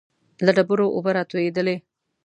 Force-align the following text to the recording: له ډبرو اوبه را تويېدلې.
له 0.45 0.51
ډبرو 0.57 0.85
اوبه 0.95 1.11
را 1.15 1.23
تويېدلې. 1.31 1.75